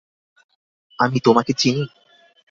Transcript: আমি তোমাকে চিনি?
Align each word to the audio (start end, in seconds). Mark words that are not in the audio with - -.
আমি 0.99 1.17
তোমাকে 1.19 1.51
চিনি? 1.53 1.83